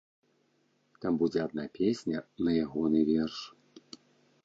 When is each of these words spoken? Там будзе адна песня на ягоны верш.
Там 1.03 1.13
будзе 1.23 1.39
адна 1.47 1.65
песня 1.79 2.25
на 2.49 2.59
ягоны 2.65 2.99
верш. 3.15 3.37